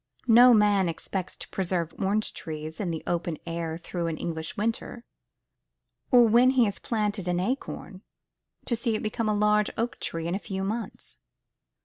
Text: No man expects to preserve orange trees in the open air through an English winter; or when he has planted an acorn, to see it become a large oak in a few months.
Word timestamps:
No 0.25 0.51
man 0.51 0.89
expects 0.89 1.35
to 1.35 1.49
preserve 1.49 1.93
orange 1.99 2.33
trees 2.33 2.79
in 2.79 2.89
the 2.89 3.03
open 3.05 3.37
air 3.45 3.77
through 3.77 4.07
an 4.07 4.17
English 4.17 4.57
winter; 4.57 5.05
or 6.09 6.27
when 6.27 6.49
he 6.49 6.65
has 6.65 6.79
planted 6.79 7.27
an 7.27 7.39
acorn, 7.39 8.01
to 8.65 8.75
see 8.75 8.95
it 8.95 9.03
become 9.03 9.29
a 9.29 9.35
large 9.35 9.69
oak 9.77 9.99
in 10.15 10.33
a 10.33 10.39
few 10.39 10.63
months. 10.63 11.19